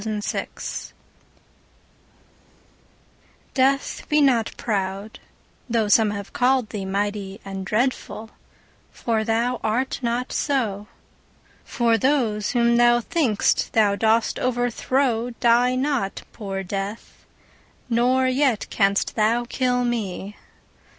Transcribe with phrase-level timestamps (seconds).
[0.01, 0.93] Death
[3.53, 5.19] DEATH, be not proud,
[5.69, 8.31] though some have callèd thee Mighty and dreadful,
[8.91, 10.87] for thou art not so:
[11.63, 17.27] For those whom thou think'st thou dost overthrow Die not, poor Death;
[17.87, 20.35] nor yet canst thou kill me.